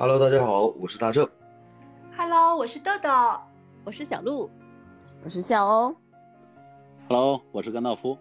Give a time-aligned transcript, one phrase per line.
[0.00, 1.28] Hello，大家好，我是大正。
[2.16, 3.10] Hello，我是豆豆。
[3.84, 4.50] 我是小鹿，
[5.22, 5.94] 我是笑欧。
[7.06, 8.16] Hello，我是甘道夫。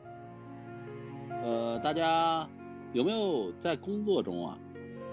[1.41, 2.45] 呃，大家
[2.91, 4.57] 有没有在工作中啊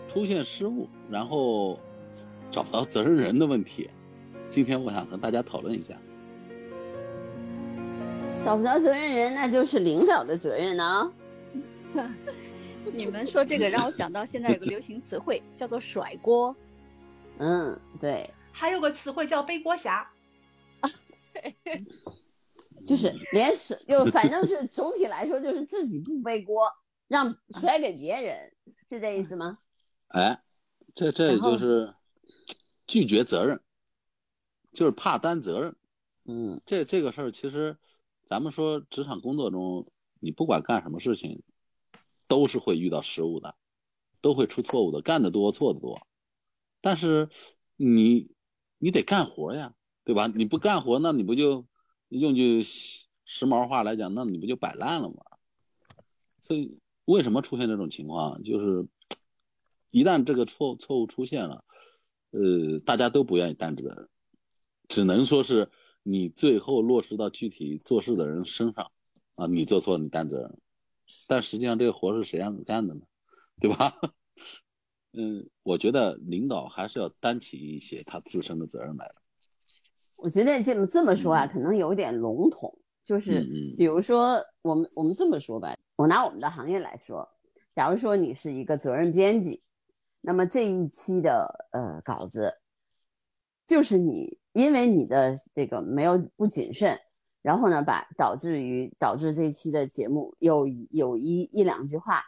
[0.09, 1.79] 出现失误，然后
[2.51, 3.89] 找不到责任人的问题？
[4.51, 5.95] 今天我想和大家讨论一下。
[8.45, 11.13] 找不到责任人，那就是领导的责任呢、
[12.95, 16.55] 你们说这个让我想到现在有个流行词汇叫做甩锅。
[17.39, 20.11] 嗯，对，还有个词汇叫背锅侠。
[20.81, 20.89] 啊，
[21.33, 21.85] 对
[22.87, 26.71] 就是连甩，就反正是总体来说就是自己不背锅，
[27.09, 28.53] 让甩给别人，
[28.89, 29.59] 是这意思吗？
[30.09, 30.41] 哎，
[30.95, 31.95] 这这也就是
[32.87, 33.61] 拒绝责任，
[34.73, 35.75] 就是怕担责任。
[36.25, 37.77] 嗯这这个事儿，其实
[38.29, 39.87] 咱们说职场工作中，
[40.21, 41.43] 你不管干什么事情，
[42.27, 43.55] 都是会遇到失误的，
[44.21, 46.07] 都会出错误的，干得多错得多。
[46.81, 47.29] 但是
[47.77, 48.31] 你
[48.79, 50.27] 你得干活呀，对吧？
[50.27, 51.67] 你不干活，那你不就
[52.09, 55.17] 用句时髦话来讲，那你不就摆烂了吗？
[56.41, 58.43] 所以为什么出现这种情况？
[58.43, 58.87] 就是
[59.91, 61.65] 一旦这个错错误出现了，
[62.31, 64.09] 呃，大家都不愿意担责任，
[64.89, 65.69] 只能说是
[66.03, 68.93] 你最后落实到具体做事的人身上
[69.35, 70.59] 啊，你做错你担责任，
[71.27, 73.01] 但实际上这个活是谁让你干的呢？
[73.61, 73.95] 对吧？
[75.19, 79.15] 嗯，我觉得领导还是要担起一些他自身的责任来的。
[80.17, 83.47] 我觉得这么这么说啊，可能有点笼统，就是
[83.79, 87.27] 比如说我们我们这么说吧，我拿我们的行业来说，
[87.75, 89.63] 假如说你是一个责任编辑，
[90.21, 92.53] 那么这一期的呃稿子，
[93.67, 96.99] 就是你因为你的这个没有不谨慎，
[97.47, 102.25] 然后呢把导致于导致这期的节目有有一一两句话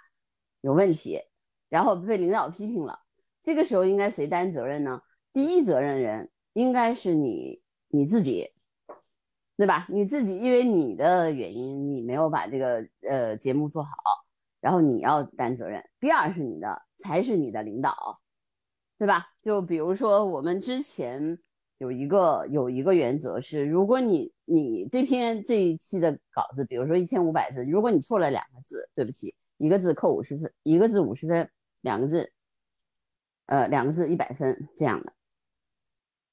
[0.61, 1.21] 有问题，
[1.69, 3.01] 然后被领导批评了，
[3.43, 5.03] 这个时候应该谁担责任呢？
[5.33, 8.53] 第一责任人应该是你你自己，
[9.57, 9.89] 对吧？
[9.91, 13.91] 你自己因为你的原因，你没有把这个呃节目做好，
[14.61, 15.85] 然后你要担责任。
[15.99, 18.21] 第二是你的，才是你的领导，
[18.97, 19.27] 对吧？
[19.43, 21.41] 就比如说我们之前
[21.79, 31.49] 有一个有一个原则是，如果你你这篇这一期的稿子，比如说一千五百字，如果你错了两个字，对不起，一个字扣五十分，一个字五十分，
[31.81, 32.33] 两个字，
[33.47, 35.13] 呃，两个字一百分这样的。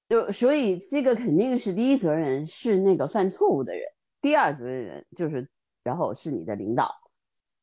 [0.08, 3.84] 就所以这个肯定是第一责任人是那个犯错误的人，
[4.22, 5.48] 第二责任人就是
[5.84, 6.92] 然后是你的领导，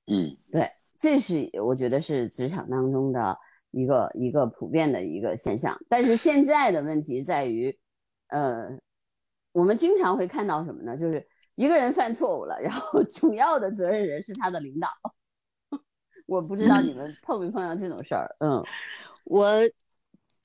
[0.07, 3.37] 嗯对，这是我觉得是职场当中的
[3.73, 5.77] 一个一个普遍的一个现象。
[5.89, 7.77] 但是现在的问题在于，
[8.29, 8.79] 呃，
[9.51, 10.97] 我们经常会看到什么呢？
[10.97, 14.89] 就是一个人犯错误了，然后 主要的责任人是他的领导。
[16.27, 18.37] 我不知道你们碰没碰到这种事儿？
[18.39, 18.63] 嗯
[19.25, 19.55] 我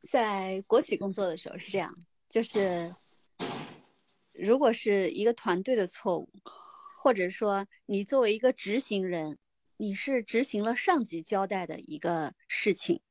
[0.09, 1.93] 在国企工作的时候是这样，
[2.29, 2.93] 就是
[4.33, 6.29] 如果是一个团队的错误，
[7.01, 9.37] 或者说你作为一个执行人，
[9.77, 13.01] 你是执行了上级交代的一个事情，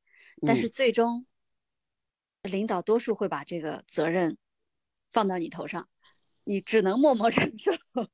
[0.45, 1.25] 但是嗯最终
[2.43, 4.37] 领导多数会把这个责任
[5.11, 5.89] 放到你头上，
[6.43, 7.71] 你只能默默承受。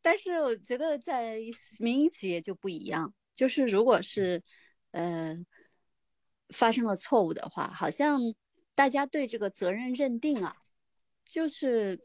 [0.00, 1.38] 但是我觉得在
[1.78, 4.42] 民营企业就不一样，就是如果是
[4.90, 5.36] 呃
[6.48, 8.20] 发生了错误的话，好像
[8.74, 10.56] 大家对这个责任认定啊，
[11.24, 12.00] 就是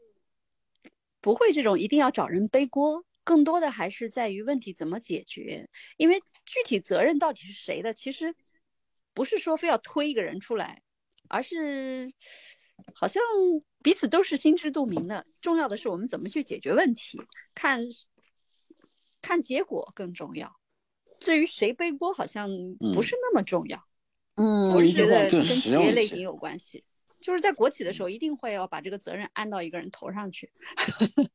[1.20, 5.68] 不会这种一定要找人背锅，更多的还是在于问题怎么解决。
[5.96, 8.32] 因为具体责任到底是谁的，其实
[9.18, 10.80] 不是说非要推一个人出来，
[11.28, 12.08] 而是
[12.94, 13.20] 好像
[13.82, 15.26] 彼此都是心知肚明的。
[15.40, 17.20] 重要的是我们怎么去解决问题，
[17.52, 17.82] 看
[19.20, 20.54] 看结果更重要。
[21.18, 22.48] 至于谁背锅，好像
[22.94, 23.82] 不是那么重要。
[24.36, 26.84] 嗯，我是觉得跟企业类型有关系，
[27.20, 30.52] 就是在国企的时候，一定会要把这个责任安到一个人头上去。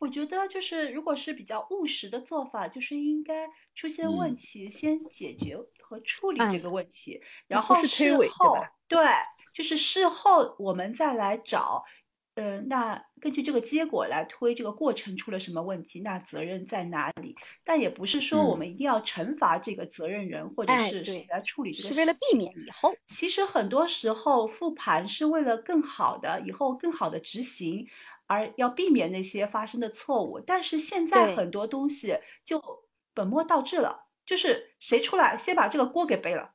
[0.00, 9.06] 我觉得就是，如果是比较务实的做法，就是应该出现问嗯题，先解决和处理哎这个问题，然后事是推诿对后吧对，
[9.52, 11.84] 就是事后我们再来找，
[12.36, 17.34] 呃，那根据这个结果来推这个过程出了什么问题，那责任在哪里？
[17.62, 22.94] 但也不是说我嗯们一定要惩罚这个责任人，或者哎是谁来处理这个是为了避免以后。
[23.06, 27.86] 其实很多时候复盘是为了更好的以后更好的执行，
[28.26, 30.40] 而要避免那些发生的错误。
[30.40, 32.62] 但是现在很多东西就
[33.14, 36.54] 本末倒置了，就是谁出来先把这个锅给背了，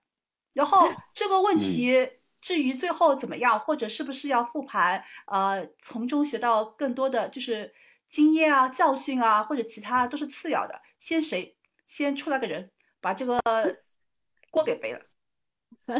[0.53, 2.09] 然后 这个问题
[2.41, 7.73] 至于最后怎么样，或者是不是要复盘，呃，从中学到更多的就是
[8.09, 10.81] 经验啊、教训啊，或者其他都是次要的。
[10.99, 12.71] 先谁先出来个人
[13.01, 13.39] 把这个
[14.51, 15.01] 锅给背了。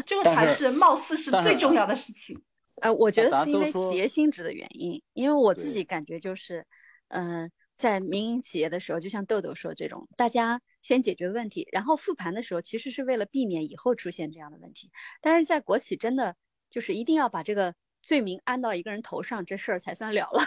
[0.06, 2.40] 这个才是貌似是最重要的事情。
[2.76, 6.64] 呃，我觉得是因为企业性质的原因，因为我自己感觉就是，
[7.08, 7.50] 嗯、
[7.80, 14.90] 在民营企业的时候，就像豆豆说这种，大家先解决问题，然后复盘的时候，其实是为了避免以后出现这样的问题。
[15.22, 16.36] 但是在国企，真的
[16.68, 20.42] 就是一定要把这个罪名安到一个人头上，这事儿才算了了。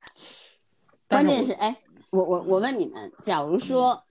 [1.06, 1.76] 关键是，哎，
[2.08, 4.02] 我我我问你们，假如说，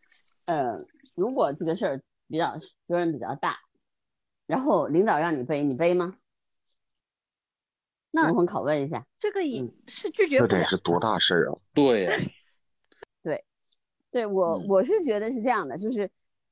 [0.45, 0.77] 呃，
[1.17, 3.57] 如果这个事儿比较责任比较大，
[4.45, 6.17] 然后领导让你背，你背吗？
[8.11, 9.05] 那灵魂拷问一下。
[9.19, 10.59] 这个也嗯是拒绝这不了。
[10.59, 11.57] 这得是多大事儿啊！
[11.73, 12.07] 对
[13.23, 13.43] 对，
[14.11, 16.09] 对我嗯我是觉得是这样的，就是，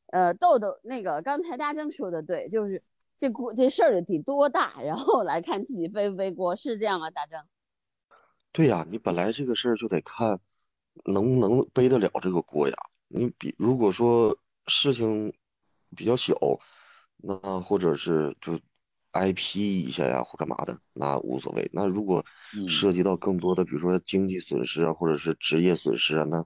[0.08, 2.84] 呃，豆豆那个刚才大正说的对，就是
[3.18, 7.10] 这锅这事儿得多大，然后来看自己背不背锅，是这样吗？
[7.10, 7.42] 大正？
[8.52, 10.40] 对呀，你本来这个事儿就得看
[11.06, 12.76] 能不能背得了这个锅呀。
[13.08, 14.38] 你比如果说
[14.68, 15.34] 事情
[15.96, 16.36] 比较小，
[17.18, 18.60] 那或者是就
[19.18, 21.70] 挨批一下呀或干嘛的，那无所谓。
[21.74, 22.26] 那如果
[22.56, 26.46] 嗯涉及到更多的，比如说经济损失啊，或者是职业损失啊，那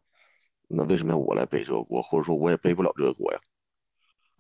[0.68, 2.02] 那为什么要我来背这个锅？
[2.02, 3.40] 或者说我也背不了这个锅呀？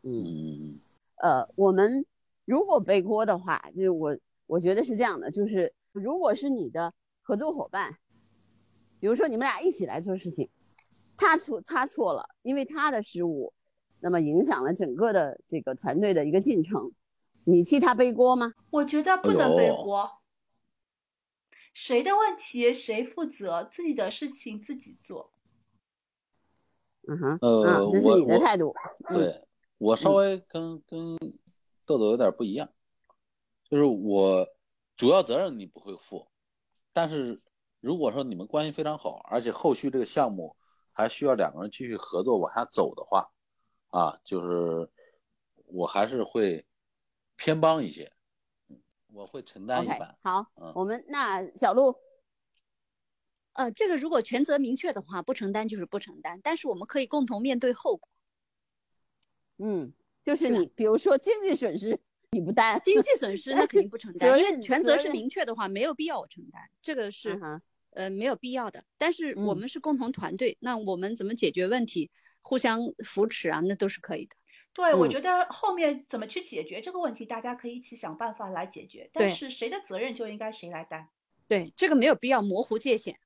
[0.03, 0.23] 嗯。
[0.23, 0.79] 嗯
[1.23, 2.03] 呃，我们
[2.45, 4.17] 如果背锅的话，就是我
[4.47, 7.99] 我觉得是这样的，就是如果是你的合作伙伴，
[8.99, 10.49] 比如说你们俩一起来做事情，
[11.17, 13.53] 他错他错了，因为他的失误，
[13.99, 16.91] 那么影响了整个的这个团队的一个进程，
[17.45, 18.53] 你替他背锅吗？
[18.69, 20.09] 我觉得不能背锅，
[21.73, 25.31] 谁的问题谁负责，自己的事情自己做。
[27.07, 28.73] 嗯哼，呃嗯，这是你的态度，
[29.09, 29.17] 嗯。
[29.17, 29.47] 对
[29.77, 31.17] 我稍微跟跟
[31.85, 32.69] 豆豆有点不一样，
[33.67, 34.47] 就是我
[34.95, 36.27] 主要责任你不会负，
[36.93, 37.39] 但是
[37.79, 40.55] 如果说你们关系非常好，而且后续这个项目
[40.91, 43.27] 还需要两个人继续合作往下走的话，
[43.89, 44.87] 啊，就是
[45.65, 46.63] 我还是会
[47.41, 48.11] 偏帮一些，
[48.69, 50.15] 嗯我会承担一半。
[50.21, 51.95] 好，嗯我们那小鹿，
[53.53, 58.07] 呃，这个如果权责明确的话，不承担就是不承担，但是我们可以共同面对后果。
[59.57, 59.91] 嗯，
[60.23, 61.99] 就是你，比如说经济损失
[62.29, 67.61] 你不担，经济损失那肯定不承担， 因为权责是明确的话，没有必要我承担，这个是、嗯
[67.93, 68.85] 呃没有必要的。
[68.97, 72.09] 但是我嗯们是共同团队，那我们怎么解决问题，
[72.41, 74.35] 互相扶持啊，那都是可以的。
[74.73, 79.09] 对，我嗯觉得后面怎么去解决这个问题，大家可以一起想办法来解决。
[79.13, 81.09] 但是谁的责任就应该谁来担。
[81.47, 83.17] 对，这个没有必要模糊界限，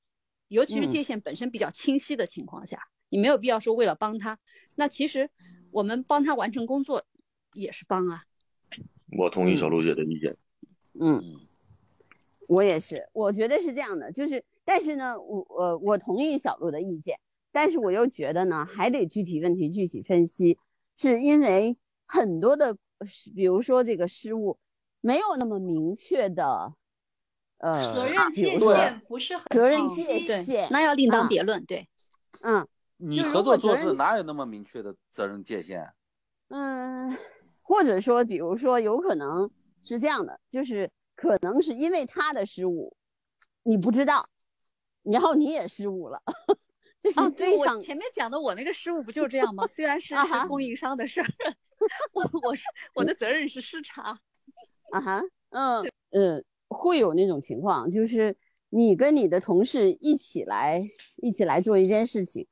[0.47, 4.39] 尤其是嗯界限本身比较清晰的情况下，你没有必要说为了帮他，
[4.75, 5.29] 那其实
[5.71, 7.05] 我们帮他完成工作
[7.53, 8.23] 也是帮啊。
[9.17, 10.35] 我同意小璐姐的意见。
[10.99, 11.17] 嗯。
[11.17, 11.47] 嗯
[12.47, 17.19] 我也是，我觉得是这样的，就是，但是呢，我我我同意小鹿的意见，
[17.51, 20.59] 但是我又觉得呢，还得具体问题具体分析，
[20.97, 22.77] 是因为很多的，
[23.35, 24.57] 比如说这个失误，
[25.01, 26.73] 没有那么明确的，
[27.57, 30.03] 呃，责任界限不是很责任清晰。
[30.03, 31.65] 界对限，那要另当啊别论。
[31.65, 31.87] 对，
[32.41, 35.93] 嗯你合作做事哪有那么明确的责任界限？
[36.47, 37.17] 嗯，
[37.61, 39.51] 或者说，比如说，有可能
[39.83, 42.95] 是这样的，就是可能是因为他的失误，
[43.63, 44.29] 你不知道，
[45.03, 46.21] 然后你也失误了，
[47.05, 49.67] 这是哦，对我前面讲的我那个失误不就是这样吗？
[49.67, 51.27] 虽然是是供应商的事儿，
[52.13, 52.63] 我我是
[52.95, 54.17] 我的责任是失察。
[54.89, 58.35] 啊哈，嗯呃，会有那种情况，就是
[58.71, 60.83] 你跟你的同事一起来
[61.17, 62.47] 一起来做一件事情，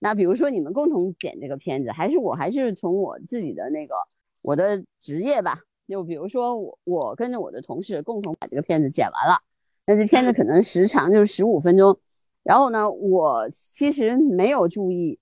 [0.00, 3.94] 那比如说你们共同剪这个片子，还是我还是从我自己的那个
[4.42, 9.40] 我的职业吧，就比如说我我跟着我的同事共同把这个片子剪完了，
[9.86, 11.98] 那这片子可能时长就是十五分钟，
[12.44, 15.18] 然后呢，我其实没有注意，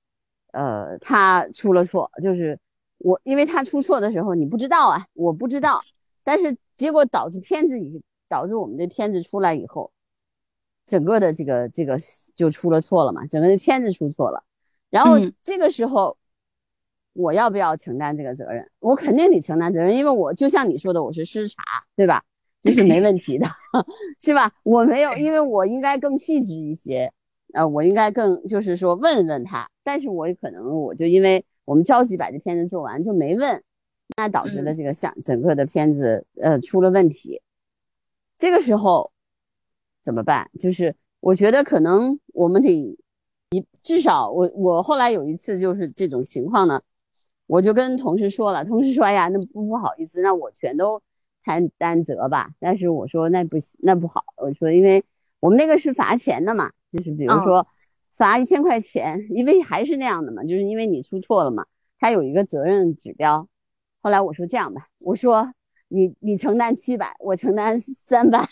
[0.52, 2.58] 呃，他出了错，就是
[2.98, 5.80] 我因为他出错的时候你不知道啊，我不知道。
[6.24, 9.92] 但是结果导致片子以导致我们这片子出来以后，
[10.84, 11.96] 整个的这个这个
[12.34, 14.44] 就出了错了嘛，整个的片子出错了。
[14.90, 16.18] 然后嗯这个时候，
[17.12, 18.68] 我要不要承担这个责任？
[18.80, 21.62] 我肯定得承担责任，因为我就像你说的，我是失察，
[21.94, 22.24] 对吧？
[22.62, 23.46] 这是没问题的，
[24.20, 24.52] 是吧？
[24.62, 27.12] 我没有，因为我应该更细致一些，
[27.52, 33.62] 呃，我应该更就是说问问他，但是我也可能我就因为我们着急把这片子做完，就没问。
[34.16, 37.40] 那导致了嗯这个像整个的片子呃出了问题，
[38.36, 39.10] 这个时候
[40.02, 40.50] 怎么办？
[40.58, 42.70] 就是我觉得可能我们得
[43.50, 46.82] 一至少我我后来有一次就是这种情况呢，
[47.46, 51.02] 我就跟同事说了，同事说哎呀那不不好意思，那我全都
[51.44, 52.50] 担担责吧。
[52.60, 55.04] 但是我说那不行，那不好，我说因为
[55.40, 57.66] 我们那个是罚钱的嘛，就是比如嗯说
[58.14, 61.66] 罚一千块钱，因为还是那样的嘛，就是因为你出错了嘛，
[61.98, 63.48] 他有一个责任指标。
[64.00, 65.52] 后来我说这样吧，我说
[65.88, 68.44] 你你承担七百，我承担三百，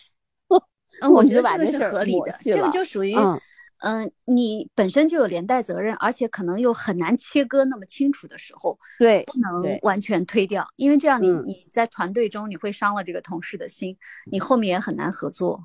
[1.00, 3.40] 嗯，我觉得这个是合理的，这个就属于，嗯
[3.80, 13.96] 嗯、你本身就有连带责任，而且可能又很难切割那么清楚的时候，对不能完全推掉，因为这样你嗯你在团队中你会伤了这个同事的心，
[14.30, 15.64] 你后面也很难合作。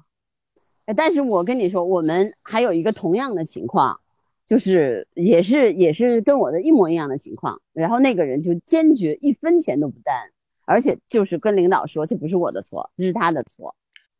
[0.86, 4.00] 呃但是我跟你说，我们还有一个同样的情况，
[4.45, 10.31] 就是也是也是跟我的一模一样的情况，然后那个人就坚决一分钱都不担，
[10.63, 13.75] 而且就是跟领导说这不是我的错，这是他的错，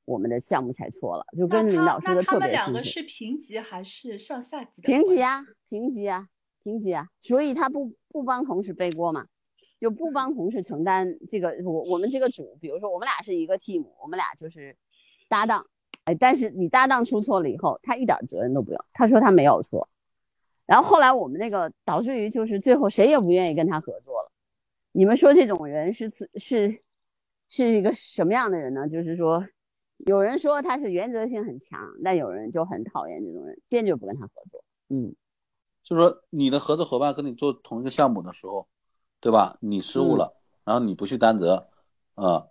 [0.06, 2.78] 我们的项目才错了，就跟领他那导说的特他们两别清楚。
[2.78, 6.28] 个是平级还是上下级的平级啊，平级啊，
[6.64, 9.26] 平级啊，所以他不不帮同事背锅嘛，
[9.80, 11.56] 就不帮同事承担这个。
[11.64, 14.78] 我我们这个组，比如说我们俩是一个 team，我们俩就是
[15.28, 15.66] 搭档，
[16.06, 19.90] 哎，但是你搭档出错了以后，他一点责任都不用，他说他没有错。
[20.66, 24.32] 然后后来我们那个导致于就是最后谁也不愿意跟他合作了。
[24.92, 26.82] 你们说这种人是是
[27.48, 28.88] 是一个什么样的人呢？
[28.88, 29.48] 就是说，
[29.98, 34.64] 有人说他是原则性很强，但有人就很讨厌这种人，坚决不跟他合作。
[34.90, 35.16] 嗯
[35.84, 38.68] 就是说你的合作伙伴跟你做同一个项目的时候，
[39.20, 39.58] 对吧？
[39.62, 41.70] 你失误了，然后你不去担责，
[42.16, 42.48] 啊、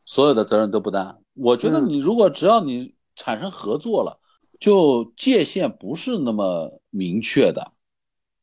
[0.00, 1.18] 所有的责任都不担。
[1.32, 4.20] 我觉得嗯你如果只要你产生合作了，
[4.60, 7.72] 就界限不是那么明确的，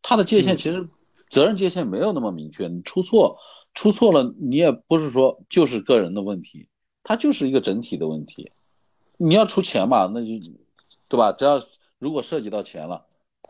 [0.01, 0.89] 他的界限嗯其实
[1.29, 2.67] 责任界限没有那么明确。
[2.67, 3.37] 你出错
[3.75, 6.67] 出错了，你也不是说就是个人的问题，
[7.03, 8.51] 它就是一个整体的问题。
[9.17, 10.51] 你要出钱嘛，那就
[11.07, 11.31] 对吧？
[11.31, 11.61] 只要
[11.99, 13.05] 如果涉及到钱了。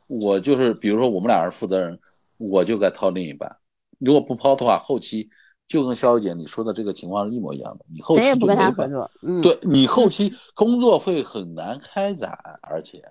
[0.07, 1.98] 我就是，比如说我们俩是负责人，
[2.38, 3.55] 我就该掏另一半。
[4.00, 5.29] 如果不抛的话，后期
[5.65, 7.86] 就跟肖姐你说的这个情况是一模一样的。
[7.91, 9.10] 你后期谁也不跟他合作。
[9.24, 13.01] 嗯，对你后期工作会很难开展，而且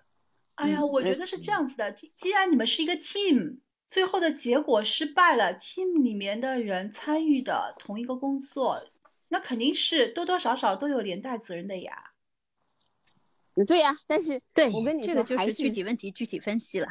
[0.56, 3.56] 哎呀，嗯我觉得是这样子的，既既然你们是一个 team，
[3.88, 8.78] 最后的结果失败了，team 里面的人参与的同一个工作，
[9.32, 12.12] 那肯定是多多少少都有连带责任的呀。
[13.54, 16.88] 嗯对呀、但是对，我跟你说，这个就是具体问题具体分析了。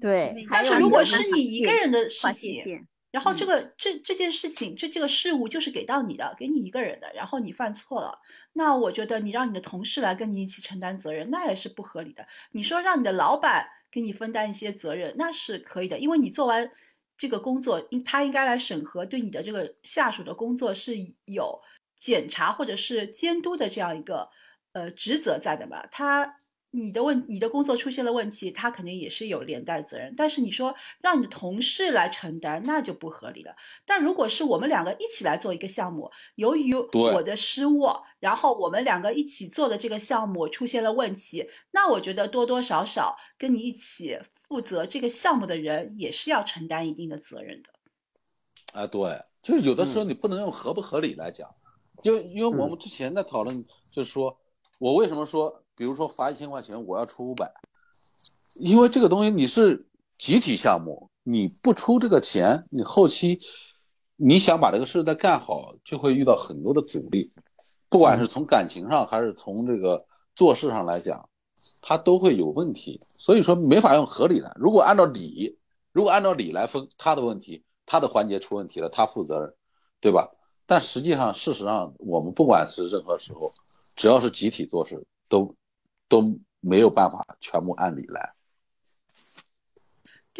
[0.00, 8.18] 对，但是如果是你一个人的事情，然后这个这这件事情，这这个事物就是给到你的，给你一个人的，然后你犯错了，
[8.52, 12.26] 那我觉得你让你的同事来跟你一起承担责任，那也是不合理的。
[12.50, 16.68] 你说让你的老板给你分担一些责任，那是可以的，因为你做完
[17.22, 21.60] 这个工作，应他应该来审核对你的这个下属的工作是有
[21.96, 24.28] 检查或者是监督的这样一个
[24.72, 26.38] 呃职责在的嘛，他。
[26.74, 30.14] 你的问你的工作出现了问题，他肯定也是有连带责任。
[30.16, 33.54] 但是你说让你的同事来承担，那就不合理了。
[33.84, 37.88] 但如果是我们两个一起来做一个项目，由于我的失误，
[38.20, 44.18] 然后我们两个一起做的这个项目出现了问题，那我觉得多多少少跟你一起
[44.52, 47.70] 负责这个项目的人也是要承担一定的责任的。
[48.78, 51.48] 啊，对，就是有的时候你不能用合不合理来讲，
[52.02, 54.38] 因为因为我们之前在讨论，就是说
[54.78, 57.50] 我为什么说，比如说罚一千块钱，我要出五百，
[58.52, 63.40] 因为这个东西你是集体项目，你不出这个钱，你后期
[64.16, 67.32] 你想把这个事再干好，就会遇到很多的阻力，
[67.88, 71.26] 不管是从感情上还是从这个做事上来讲，
[71.80, 74.54] 他都会有问题，所以说没法用合理的。
[74.58, 75.58] 如果按照理，
[75.92, 79.54] 如果按照理来分，他的问题，他的环节出问题了，他负责任，
[80.00, 80.30] 对吧？
[80.66, 83.50] 但实际上，事实上，我们不管是任何时候，
[83.94, 85.54] 只要是集体做事，都
[86.08, 88.32] 都没有办法全部按理来。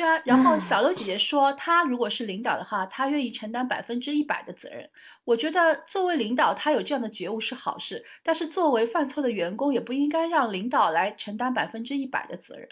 [0.02, 4.90] 对啊，然后小豆姐姐说，她如果是领导的话，她愿意承担百分之一百的责任。
[5.22, 12.68] 我觉得作为领导，她有这样的觉悟是好事，但是作为犯错的员工，也不应该让领导来承担百分之一百的责任。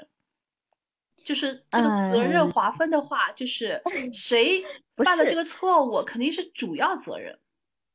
[1.22, 3.80] 就是这个责任嗯划分的话，就是
[4.12, 4.64] 谁
[4.96, 7.38] 犯了这个错误，肯定是主要责任。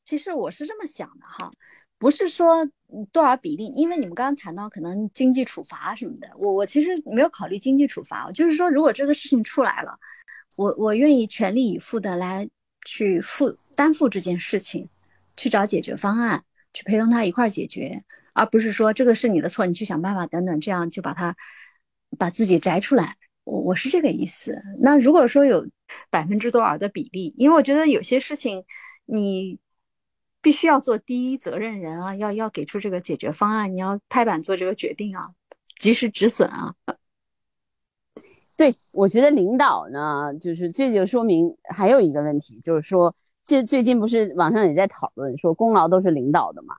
[0.05, 1.51] 其实我是这么想的哈，
[1.97, 2.67] 不是说
[3.11, 9.97] 多少比例，因为你们刚刚谈到可能经济处罚什么的，我我其实没有考虑经济处罚，就是说如果这个事情出来了，
[10.55, 12.47] 我我愿意全力以赴的来
[12.85, 14.87] 去负担负这件事情，
[15.35, 21.35] 去找解决方案，去陪同他一块儿解决，而不是说这个是你的错，你去想办法等等，这样就把它
[22.17, 23.15] 把自己摘出来。
[23.43, 24.61] 我我是这个意思。
[24.79, 25.67] 那如果说有
[26.09, 28.63] 百分之多少的比例，因为我觉得有些事情
[29.05, 29.59] 你
[30.45, 35.31] 必须要做第一责任人啊，要要给出这个解决方案，你要拍板做这个决定啊，
[35.79, 36.75] 及时止损啊。
[38.55, 46.75] 对，我觉得领导呢，就是这就说明还有一个问题，就是说，这最近不是网上也在讨论说功劳都是领导的嘛，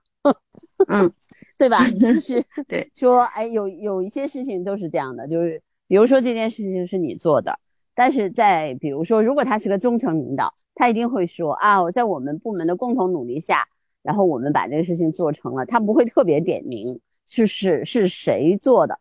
[0.86, 1.12] 嗯，
[1.58, 1.84] 对吧？
[2.00, 7.58] 就是 对说，哎，有有一些事情都是这样的，就是比如说这件事情是你做的，
[7.96, 13.66] 但是在比如说，如果他是个中层领导，他一定会说啊，我在我们部门的共同努力下，
[14.02, 15.64] 然后我们把这个事情做成了。
[15.64, 19.00] 他不会特别点名是是是谁做的。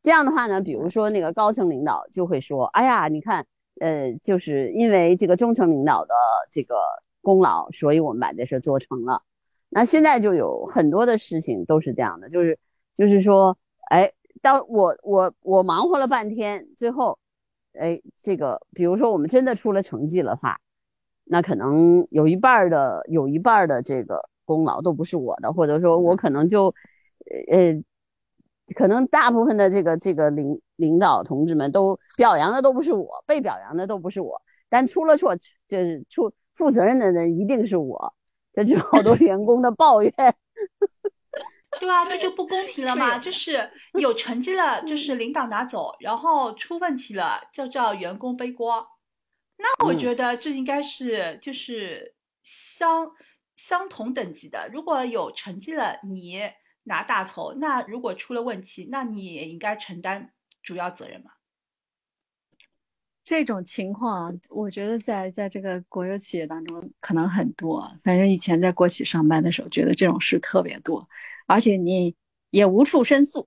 [0.00, 3.44] 这样的话呢，比如说那个高层领导就会说，哎呀，你看，
[3.80, 6.14] 呃，就是因为这个中层领导的
[6.52, 6.76] 这个
[7.22, 9.22] 功劳，所以我们把这事做成了。
[9.68, 12.56] 那现在就有很多的事情都是这样的，就是
[12.94, 13.58] 就是说，
[13.90, 17.18] 哎，当我我我忙活了半天，最后。
[17.78, 20.58] 哎，这个比如说我们真的出了成绩的话，
[21.24, 26.74] 那可能有一半的有一半的这个功劳都不是我的，或者说我可能就，
[27.50, 27.82] 呃，
[28.74, 35.36] 可能大部分的这个这个领领导同志们都表扬的都不是我，被表扬的都不是我，但出了错
[35.68, 38.14] 就是出负责任的人一定是我，
[38.52, 40.12] 这就好多 员工的抱怨。
[41.78, 43.18] 对啊，这就不公平了嘛！
[43.18, 48.86] 就是有成绩了，就是领导拿走，然后出问题了，就叫员工背锅。
[49.58, 53.10] 那我觉得这应该是就是相
[53.56, 54.68] 相同等级的。
[54.72, 56.40] 如果有成绩了，你
[56.84, 61.30] 拿大头；那如果出了问题，那你也应该承担主要责任嘛。
[63.26, 67.92] 这种情况，我觉得在在这个国有企业当中可能很多。
[68.04, 71.08] 反正以前在国企上班的时候，觉得这种事特别多。
[71.44, 72.14] 而且你
[72.50, 73.44] 也无处申诉，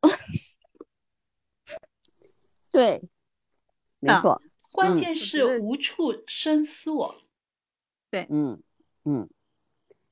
[2.69, 3.01] 对，
[4.01, 4.41] 没错，
[4.74, 7.13] 关键是无处申诉，
[8.12, 8.62] 对，嗯
[9.05, 9.29] 嗯，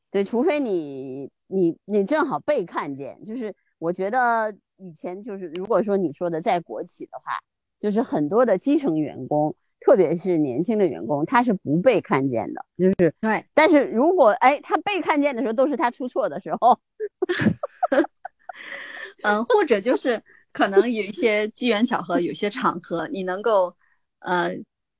[0.10, 7.38] 对，除非你你你正好被看见，就是我觉得以前就是如果说你说的在国企的话，
[7.80, 9.56] 就是很多的基层员工。
[9.80, 13.46] 特别是年轻的员工，他是不被看见的，就是对。
[13.54, 16.78] 但是如果哎，他被看见的时候，都是他出错的时候。
[19.24, 23.74] 嗯，或者就是可能有一些机缘巧合，有些场合你能够
[24.20, 24.52] 呃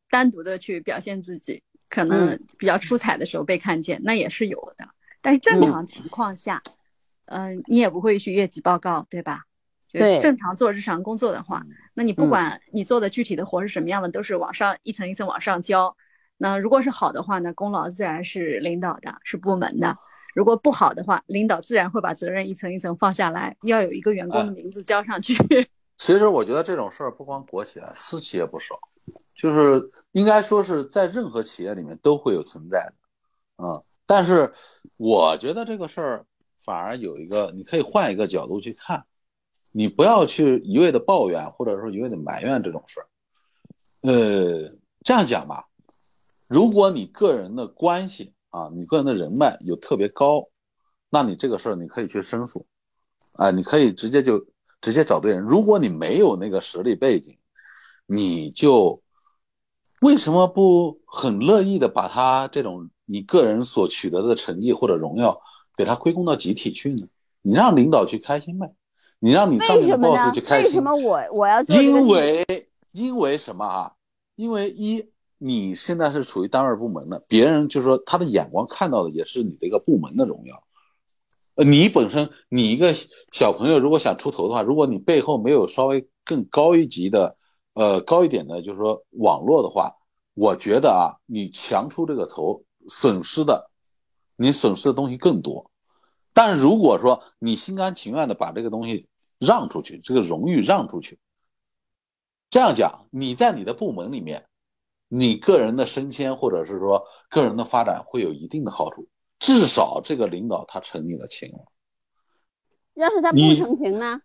[0.10, 4.88] 单独的去表现自己，可能比较出彩的时候被看见，那也是有的。
[5.22, 6.62] 但是正常情况下，
[7.26, 9.44] 嗯，你也不会去越级报告，对吧？
[10.00, 15.96] 对，正常做日常工作的话，那你不管你做的具体的活是什么样的，都是往上一层一层往上交。
[16.38, 19.92] 那如果是好的话呢，功劳自然是领导的，是部门的；
[20.36, 25.34] 如果不好的话，领导自然会把责任一层一层放下来，要有一个员工的名字交上去。
[25.98, 28.80] 其实我觉得这种事儿不光国企，私企也不少，
[29.34, 29.82] 就是
[30.12, 32.94] 应该说是在任何企业里面都会有存在的。
[33.58, 34.54] 嗯，但是
[34.96, 36.26] 我觉得这个事儿
[36.64, 39.04] 反而有一个，你可以换一个角度去看。
[39.72, 43.08] 你不要去一味的抱怨，或者说一味的埋怨这种事儿。
[44.02, 44.72] 呃，
[45.04, 45.68] 这样讲吧，
[46.48, 50.48] 如果你个人的关系啊，你个人的人脉有特别高，
[51.10, 52.66] 那你这个事儿你可以去申诉，
[53.34, 54.40] 啊，你可以直接就
[54.82, 55.44] 直接找对人。
[55.44, 57.38] 如果你没有那个实力背景，
[58.06, 59.02] 你就
[60.02, 65.42] 为什么不很乐意的把他这种你个人所取得的成绩或者荣耀
[65.76, 67.08] 给他归功到集体去呢？
[67.42, 68.74] 你让领导去开心呗。
[69.20, 70.68] 你让你上面的 boss 就开心？
[70.68, 71.62] 为什么我我要？
[71.64, 72.46] 因为
[72.92, 73.92] 因为什么啊？
[74.36, 75.04] 因为一
[75.40, 80.64] 你现在是处于单位部门的，别人就是说他的眼光看到的也是你的一个部门的荣耀。
[81.56, 82.94] 呃，你本身你一个
[83.32, 87.36] 小朋友如果想出头的话，如果你背后没有稍微更高一级的，
[87.74, 89.92] 呃高一点的，就是说网络的话，
[90.36, 93.72] 我觉得啊，你强出这个头，损失的，
[94.36, 95.72] 你损失的东西更多。
[96.38, 99.08] 但如果说你心甘情愿的把这个东西
[99.40, 101.18] 让出去，这个荣誉让出去，
[102.52, 104.46] 这样讲，你在你的部门里面，
[105.08, 109.08] 你个人的升迁或者是说个人的发展会有一定的好处，
[109.40, 111.66] 至少这个领导他成你的情了。
[112.94, 114.22] 要是他不成情呢？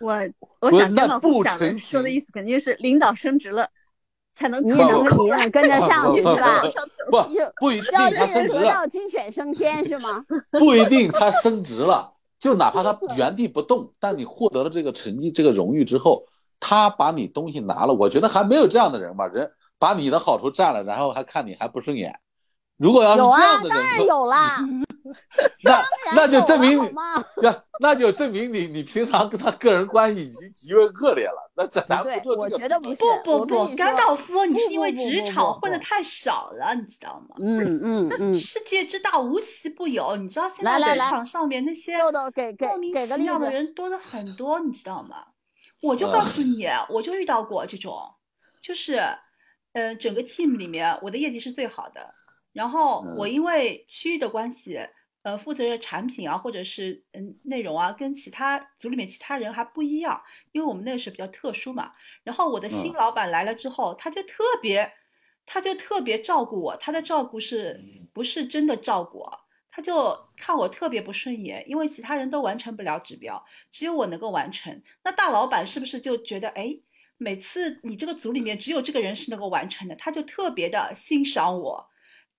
[0.00, 0.16] 我
[0.60, 3.68] 我想跟老师讲的说的意思肯定是领导升职了。
[4.38, 6.62] 才能你能你能跟着上去是吧？
[7.10, 7.16] 不
[7.58, 10.24] 不一定他升职了，鸡犬升天是吗？
[10.60, 16.22] 不一定他升职了，就哪怕他原地不动，但你获得了这个成绩、这个荣誉之后，
[16.60, 19.26] 他把你东西拿了，我觉得还没有这样的人吧？
[19.26, 22.16] 人把你的好处占了，然后还看你还不顺眼。
[22.78, 24.58] 如果要是这样的人，当然有啦。
[25.64, 25.82] 那
[26.14, 26.90] 那就证明你，
[27.42, 31.50] 那那就证明你你平常跟他个人关系已经极为恶劣了。
[31.56, 32.80] 那咱咱不做这个。
[32.80, 37.36] 不不不，甘道夫，你是因为职场混的太少了，你知道吗？
[37.40, 38.34] 嗯嗯嗯。
[38.38, 40.16] 世界之大，无奇不有。
[40.16, 45.24] 你知道现在职场上面那些莫名其妙的人多的很多，你知道吗？
[45.80, 47.98] 我就告诉你，我就遇到过这种，
[48.62, 49.00] 就是，
[49.72, 52.14] 呃，整个 team 里面我的业绩是最好的。
[52.58, 54.80] 然后我因为区域的关系，
[55.22, 61.92] 呃，负责的产品啊，或者是嗯内容啊，跟其他组里面其他人还不一样，因为我们那个是比较特殊嘛。
[62.24, 64.92] 然后我的新老板来了之后，他就特别
[65.46, 67.80] 他就特别照顾我，他的照顾是
[68.12, 69.38] 不是真的照顾啊？
[69.70, 74.82] 他就看我特别不顺眼，因为其他人都完成不了指标，只有我能够完成。
[75.04, 76.76] 那大老板是不是就觉得，哎，
[77.18, 81.88] 每次你这个组里面只有这个人是能够完成的，他就特别的欣赏我。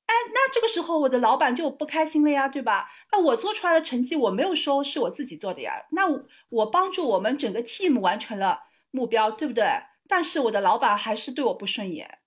[0.10, 2.90] 哎，那这个时候我的老板就不开心了呀，对吧？
[3.12, 6.08] 那我做出来的成绩，我没有说是我自己做的呀，那
[6.50, 9.66] 我帮助我们整个 team 完成了目标，对不对？
[10.08, 12.18] 但是我的老板还是对我不顺眼，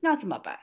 [0.00, 0.60] 那怎么办？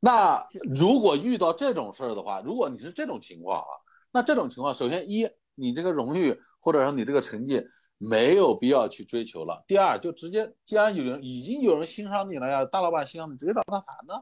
[0.00, 3.68] 那如果遇到这种事儿的话，如果你是这种情况啊，
[4.10, 7.62] 那这种情况，首先一，你这个荣誉或者说你这个成绩
[7.98, 14.14] 没有必要去追求了；第二，就直接，既然有人已经有人欣赏你了呀，大老板欣赏你，直接找他谈呢。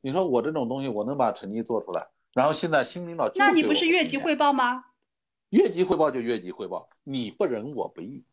[0.00, 4.84] 你说我这种东西，我能把成绩做出来，然后现在新领导，那你不是越级汇报吗？
[5.50, 8.24] 越级汇报就越级汇报，你不仁我不义。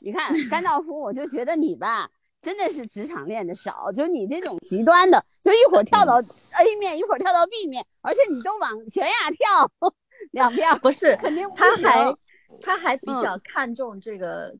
[0.00, 2.10] 你看甘道夫，我就觉得你吧。
[2.42, 9.68] 真的是职场练的少，就你这种极端的，就一会儿跳到 A 面，一会儿跳到 B 面，而且你都往悬崖跳，
[10.30, 12.14] 两边不是肯定他还
[12.60, 14.54] 他还比较看重这个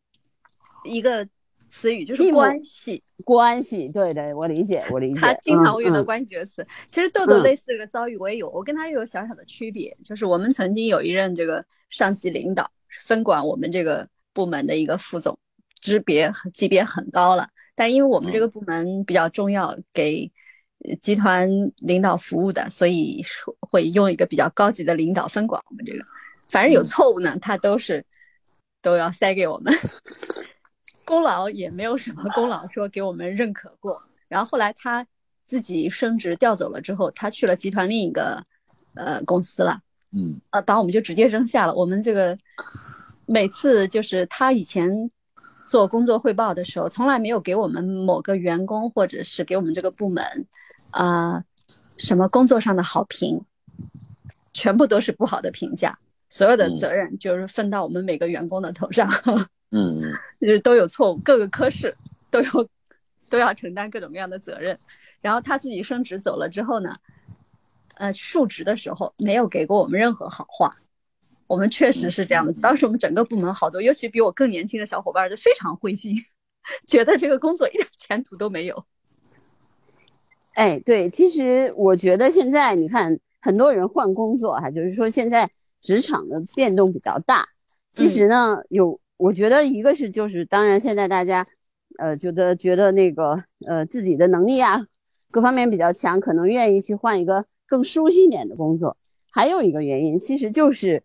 [0.84, 1.26] 一个
[1.68, 3.88] 词语，就是关系关系。
[3.88, 5.20] 对对，我理解，我理解。
[5.20, 6.66] 他经常会用到关系这个词。
[6.88, 12.70] 其实豆豆类似这个遭遇我也有，我跟他又有小小的区别，就是我们曾经有一任这个上级领导
[13.02, 15.36] 分管我们这个部门的一个副总，
[15.80, 17.48] 级别级别很高了。
[17.74, 20.30] 但因为我们这个部门比较重要，给
[21.00, 23.22] 集团领导服务的，所以
[23.60, 26.04] 会用一个比较高级的领导分管我们这个。
[26.48, 28.04] 反正有错误呢，他都是
[28.80, 29.72] 都要塞给我们，
[31.04, 34.02] 功劳也没有什么功劳说给我们认可过。
[34.28, 35.06] 然后后来他
[35.44, 38.42] 自己升职调走了之后，他去了集团另一个
[38.94, 39.80] 呃公司了，
[40.12, 41.74] 嗯，啊，把我们就直接扔下了。
[41.74, 42.36] 我们这个
[43.26, 45.10] 每次就是他以前。
[45.68, 50.46] 做工作汇报的时候，从来没有给我们某个员工或者是给我们这个部门，
[50.92, 51.42] 啊，
[51.96, 53.44] 什么工作上的好评，
[54.52, 55.98] 全部都是不好的评价。
[56.36, 59.08] 所有的责任就是分到我们每个员工的头上，
[59.72, 59.98] 嗯，
[60.38, 61.96] 就是都有错误，各个科室
[62.30, 62.68] 都有
[63.30, 64.78] 都要承担各种各样的责任。
[65.22, 66.94] 然后他自己升职走了之后呢，
[67.94, 70.76] 呃，述职的时候没有给过我们任何好话。
[71.46, 72.60] 我们确实是这样子。
[72.60, 76.14] 当时我们整个部门好多，尤其比我更年轻的小伙伴都非常灰心，
[76.86, 78.84] 觉得这个工作一点前途都没有。
[80.52, 85.48] 哎，对，其实我觉得现在你看很多人换工作哈，就是说现在
[85.86, 87.48] 职场的变动比较大。
[87.92, 91.46] 其实呢，有我觉得一个是就是，当然现在大家
[91.98, 94.84] 呃觉得觉得那个呃自己的能力啊
[95.30, 98.96] 各方面比较强，可能愿意去换一个更舒心一点的工作。
[99.30, 101.04] 还有一个原因，其实就是，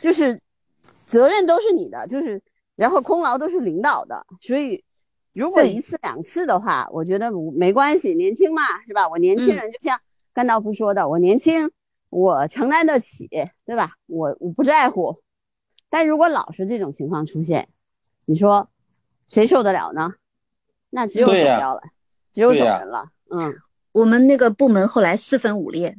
[0.00, 0.40] 就是
[1.04, 2.40] 责任都是你的，就是
[2.74, 4.82] 然后功劳都是领导的，所以
[5.34, 9.08] 如果一次两次的话，我觉得没关系，年轻嘛，是吧？
[9.08, 10.00] 我年轻人就像
[10.32, 11.70] 甘道夫说的，我年轻，
[12.16, 13.28] 我承担得起，
[13.66, 13.92] 对吧？
[14.06, 15.20] 我我不在乎。
[15.90, 17.68] 但如果老是这种情况出现，
[18.24, 18.70] 你说
[19.26, 20.14] 谁受得了呢？
[20.88, 21.82] 那只有走掉了，
[22.32, 23.10] 只有走人了。
[23.30, 23.54] 嗯，
[23.92, 25.94] 我们那个部门后来四分五裂。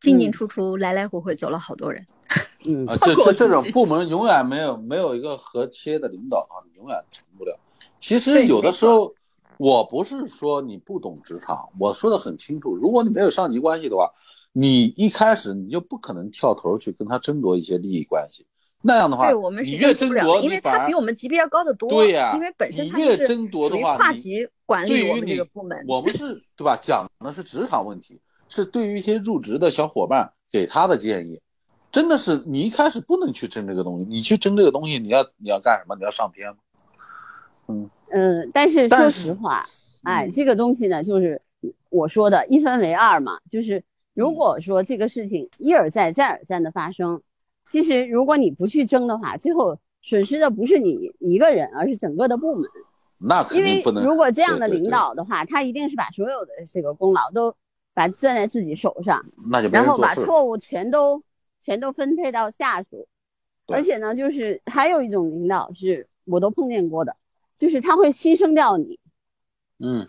[0.00, 2.06] 进进出出，来来回回走了好多人。
[2.66, 7.58] 嗯， 这这这种部门永远没有没有一个和切的领导啊，永远成不了。
[7.98, 9.12] 其实有的时候，
[9.56, 12.76] 我不是说你不懂职场，我说的很清楚。
[12.76, 14.08] 如果你没有上级关系的话，
[14.52, 18.46] 你一开始你就不可能跳头去跟他争夺一些利益关系。
[18.80, 19.30] 那样的话，
[19.62, 21.88] 你越争夺，因为他比我们级别要高得多。
[21.88, 26.78] 对呀，因为本身他越争夺的话，跨级管理我们这个部门，我们是对吧？
[26.80, 28.20] 讲的是职场问题。
[28.50, 31.38] 是对于一些入职的小伙伴给他的建议，
[31.92, 35.94] 真的是你一开始不能去争这个东西，你去争这个东西，你要你要干什么？
[35.96, 36.56] 你要上天吗？
[37.66, 39.62] 嗯嗯，但是说实话，
[40.02, 41.38] 哎，这个东西呢，就是
[41.90, 43.84] 我说的一分为二嘛，就是
[44.18, 47.22] 如果说这个事情一而再再而三的发生，
[47.68, 52.68] 其实如果你不去争的话，最后损失的不是你一个人，而是整个的部门。
[53.18, 54.04] 那肯定不能。
[54.04, 57.54] 如果这样的领导的话，他一定是把所有的这个功劳都。
[57.94, 61.20] 把攥在自己手上，那就然后把错误全都
[61.60, 63.08] 全都分配到下属，
[63.66, 67.16] 而且呢，就是还有一种领导是我都碰见过的，
[67.56, 69.00] 就是他会牺牲掉你，
[69.80, 70.06] 嗯，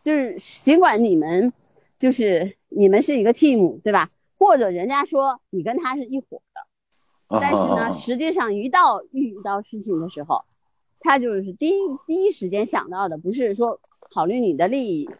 [0.00, 1.52] 就是尽管你们
[1.98, 4.10] 就是你们是一个 team 对吧？
[4.38, 10.44] 或者人家说你跟他是一伙的，但是呢，实际上一到遇到事情的时候，
[11.00, 13.80] 他就是第一第一时间想到的不是说
[14.10, 15.10] 考虑你的利益。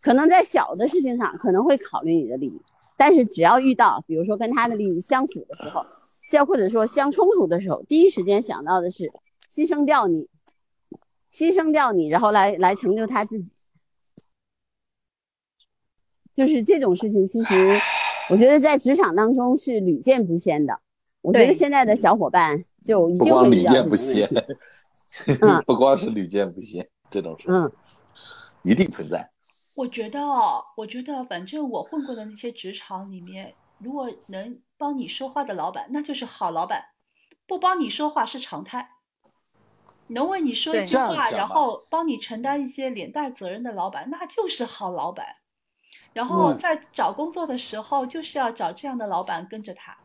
[0.00, 2.60] 可能在小的事情上可能会考虑你的利益，
[2.96, 5.86] 但是只要遇到，比如说跟他的利益相符的时候，
[6.22, 9.12] 相或者说相冲突的时候，第一时间想到的是
[9.48, 10.28] 牺牲掉你，
[11.30, 13.51] 牺牲掉你，然后来来成就他自己。
[16.34, 17.80] 就是这种事情，其实
[18.30, 20.78] 我觉得在职场当中是屡见不鲜的。
[21.20, 24.28] 我觉得现在的小伙伴就一不光屡定会遇到见不鲜
[25.66, 27.70] 不光是屡见不鲜，这种事嗯
[28.62, 29.30] 一定存在。
[29.74, 36.80] 我觉得哦，我觉得反正我混过的那些职场里面，如果能帮你说话的老板，那就是好老板；
[37.46, 38.88] 不帮你说话是常态。
[40.08, 45.24] 能为你说一句话，然后帮你承担一些连带责任的老板，那就是好老板。
[46.12, 49.96] 然后嗯在找工作的时候，就是要找这样的老板跟着他，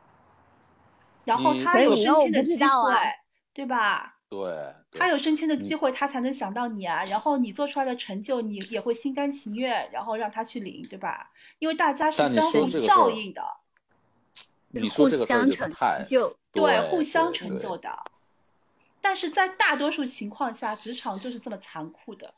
[1.26, 2.94] 然后他有升迁的机会，
[3.54, 4.16] 对吧？
[4.30, 7.04] 对，他有升迁的机嗯会，他才能想到你啊。
[7.06, 11.32] 然后你做出来的成就，你也会心甘情愿，然后让他去领，对吧？
[11.60, 13.42] 因为大家是相互照应的，
[14.72, 16.04] 你说这个事儿互相成就太，
[16.52, 17.98] 对，互相成就的。
[19.00, 22.34] 但是在大多数情况下，职场就是这么残酷的。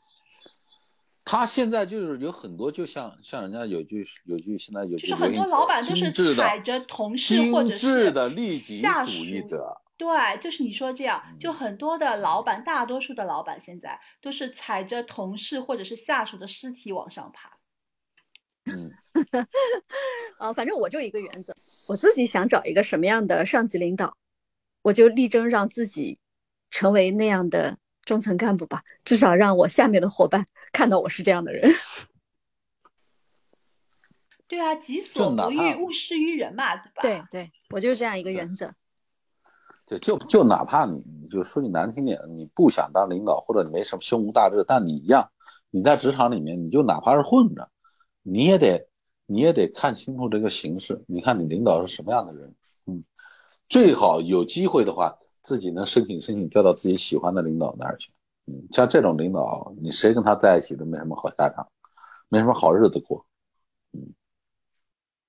[1.24, 10.08] 他现在就是有很多，就像像人家有句有句现在有句就是很多老板就是踩着同事或者是的利己下主义属者，对，
[10.40, 11.54] 就是你说这样，就嗯。
[11.54, 17.50] 很多的老板，大多数的老板现在都是踩着同事或者是下属的尸体往上爬。
[18.64, 18.90] 嗯，
[20.38, 21.54] 呃，反正我就一个原则，
[21.86, 24.16] 我自己想找一个什么样的上级领导，
[24.82, 26.18] 我就力争让自己
[26.70, 31.70] 成为那样的中层干部吧，至少让我下面的伙伴看到我是这样的人。
[34.48, 37.02] 对啊，己所不欲，勿施于人嘛，对吧？
[37.02, 38.74] 对对，我就是这样一个原则。
[39.86, 45.30] 对，就就哪怕你你就说句难听点，你不想当领导，或者你没什么胸无大志，但你一样，
[45.70, 47.68] 你在职场里面，你就哪怕是混着，
[48.22, 48.88] 你也得
[49.26, 52.52] 你也得看清楚这个形势，你看你领导是什么样的人，
[52.86, 53.04] 嗯，
[53.68, 58.10] 最好有机会的话，自己能申请申请调到自己喜欢的领导那儿去，
[58.50, 61.64] 嗯，像这种领导，你谁跟他在一起都没什么好下场，
[62.28, 63.24] 没什么好日子过，
[63.92, 64.12] 嗯，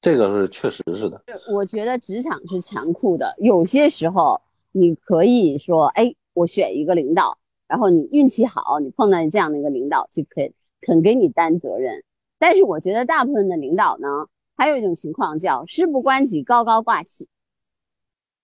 [0.02, 12.04] 这个是确实是的，我觉得职场是残酷的，有些时候你可以说，哎，我选一个领导，然后你运气好，你碰到这样的一个领导，就肯肯给你担责任。
[12.40, 14.08] 但是我觉得大部分的领导呢，
[14.58, 17.30] 还有一种情况叫事不关己高高挂起，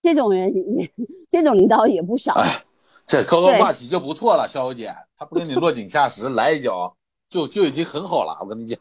[0.04, 0.92] 这种人也
[1.32, 2.34] 这种领导也不少。
[2.34, 2.64] 哎，
[3.08, 6.94] 这高高挂起就不错了，肖小姐，他不给你落井下石，来一脚
[7.30, 8.38] 就就已经很好了。
[8.42, 8.78] 我跟你讲，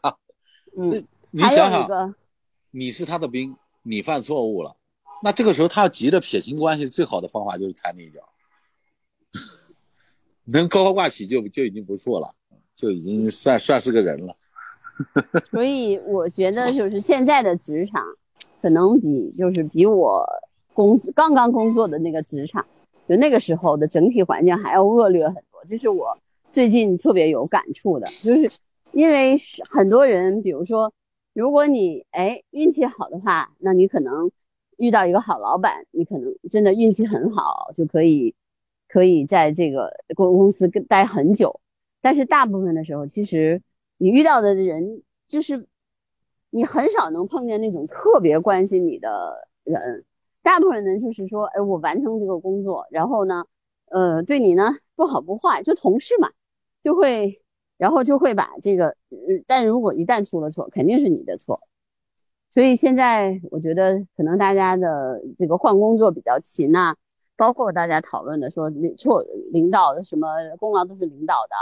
[0.77, 2.13] 嗯，你想想，
[2.71, 4.75] 你是他的兵，你犯错误了，
[5.23, 8.19] 那这个时候他要急着撇清关系，最好的方法就是踩你一脚。
[10.43, 12.33] 能高高挂起就就已经不错了，
[12.75, 14.35] 就已经算算是个人了。
[15.51, 18.03] 所以我觉得 就是现在的职场，
[18.61, 20.25] 可能比就是比我
[20.73, 22.65] 工刚刚工作的那个职场，
[23.07, 25.63] 就那个时候的整体环境还要恶劣很多。
[25.67, 26.17] 这是我
[26.51, 28.49] 最近特别有感触的，就是
[28.91, 29.35] 因为
[29.69, 30.91] 很多人，比如说，
[31.33, 34.31] 如果你哎运气好的话，那你可能
[34.77, 38.33] 遇到一个好老板，你可能真的运气很好，就可以
[38.87, 41.59] 可以在这个公公司待很久。
[42.01, 43.61] 但是大部分的时候，其实
[43.97, 45.65] 你遇到的人就是
[46.49, 50.05] 你很少能碰见那种特别关心你的人，
[50.47, 53.43] 大部分人就是说，哎，我完成这个工作，然后呢，
[53.91, 56.29] 呃，对你呢不好不坏，就同事嘛，
[56.81, 57.43] 就会，
[57.75, 58.95] 然后就会把这个，
[59.45, 61.59] 但如果一旦出了错，肯定是你的错。
[62.49, 66.95] 所以现在我觉得可能大家的这个换工作比较勤呐、
[67.35, 70.29] 包括大家讨论的说错领导的什么
[70.59, 71.55] 功劳都是领导的，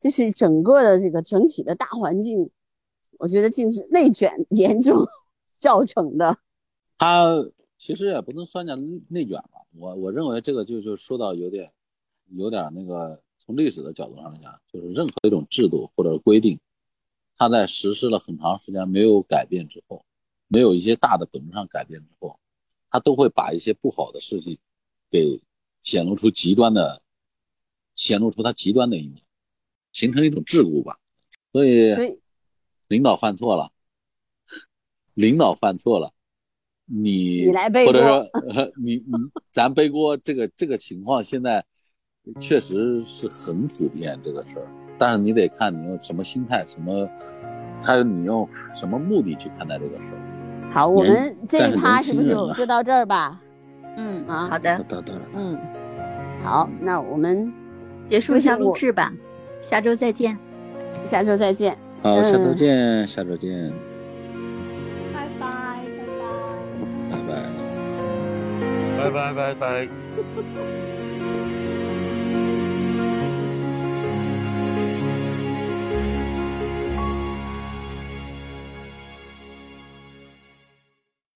[0.00, 2.50] 这是整个的这个整体的大环境，
[3.18, 5.06] 我觉得竟是内卷严重
[5.60, 6.38] 造成的。
[6.98, 7.26] 他
[7.78, 8.74] 其实也不能算叫
[9.08, 11.70] 内卷吧，我我认为这个就就说到有点
[12.30, 16.58] 有点那个，从历史的角度上来讲，就是任何一种制度或者规定，
[17.36, 20.04] 它在实施了很长时间没有改变之后，
[20.48, 22.38] 没有一些大的本质上改变之后，
[22.88, 24.58] 它都会把一些不好的事情
[25.10, 25.40] 给
[25.82, 27.02] 显露出极端的，
[27.94, 29.22] 显露出它极端的一面，
[29.92, 30.98] 形成一种桎梏吧。
[31.52, 32.20] 所以所以
[32.88, 33.70] 领导犯错了，
[35.14, 36.12] 领导犯错了，
[36.86, 38.18] 你你来背或者说
[38.54, 39.12] 呃 你你
[39.52, 41.64] 咱背锅这个这个情况现在
[42.40, 44.66] 确实是很普遍这个事儿，
[44.98, 47.08] 但是你得看你用什么心态，什么，
[47.82, 50.70] 还有你用什么目的去看待这个事儿。
[50.72, 53.40] 好，我们这一趴是不是就就到这儿吧？
[53.96, 55.58] 嗯，啊好的，当当然，嗯，
[56.42, 57.52] 好，那我们
[58.10, 59.12] 结束一下录制吧，
[59.60, 60.36] 下周再见。
[61.04, 61.76] 下周再见。
[62.02, 63.72] 好，下周嗯见，下周见，
[69.10, 69.88] 拜拜拜。
[70.34, 70.35] 拜